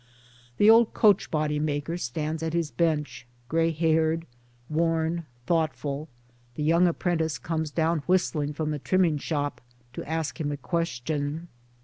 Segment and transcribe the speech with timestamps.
[0.57, 4.25] The old coach body maker stands at his bench, grey haired,
[4.67, 6.09] worn, thoughtful—
[6.55, 9.61] the young apprentice comes down whistling from the trimming shop
[9.93, 11.49] to ask him a question.